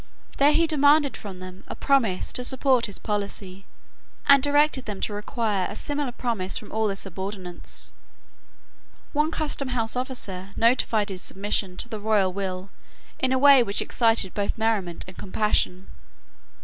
[0.37, 3.65] There he demanded from them a promise to support his policy,
[4.25, 7.93] and directed them to require a similar promise from all their subordinates.
[9.13, 12.71] One Customhouse officer notified his submission to the royal will
[13.19, 15.87] in a way which excited both merriment and compassion.